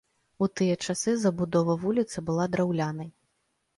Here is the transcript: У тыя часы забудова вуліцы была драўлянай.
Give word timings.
У 0.43 0.45
тыя 0.61 0.77
часы 0.87 1.13
забудова 1.25 1.77
вуліцы 1.85 2.17
была 2.31 2.51
драўлянай. 2.57 3.09